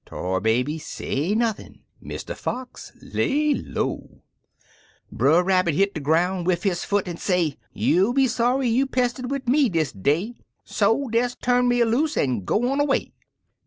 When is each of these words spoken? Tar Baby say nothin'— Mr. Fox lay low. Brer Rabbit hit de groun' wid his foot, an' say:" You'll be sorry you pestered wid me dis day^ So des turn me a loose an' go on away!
Tar 0.03 0.39
Baby 0.41 0.79
say 0.79 1.35
nothin'— 1.35 1.81
Mr. 2.11 2.33
Fox 2.35 2.91
lay 3.03 3.53
low. 3.53 4.23
Brer 5.11 5.43
Rabbit 5.43 5.75
hit 5.75 5.93
de 5.93 5.99
groun' 5.99 6.43
wid 6.43 6.63
his 6.63 6.83
foot, 6.83 7.07
an' 7.07 7.17
say:" 7.17 7.59
You'll 7.71 8.13
be 8.13 8.27
sorry 8.27 8.67
you 8.67 8.87
pestered 8.87 9.29
wid 9.29 9.47
me 9.47 9.69
dis 9.69 9.93
day^ 9.93 10.37
So 10.63 11.07
des 11.09 11.29
turn 11.39 11.67
me 11.67 11.81
a 11.81 11.85
loose 11.85 12.17
an' 12.17 12.45
go 12.45 12.71
on 12.71 12.79
away! 12.79 13.13